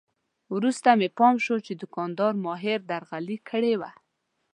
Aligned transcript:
وروسته 0.55 0.89
مې 0.99 1.09
پام 1.17 1.35
شو 1.45 1.55
چې 1.65 1.73
دوکاندار 1.81 2.33
ماهره 2.45 2.75
درغلي 2.89 3.37
کړې 3.49 3.73
وه. 3.79 3.91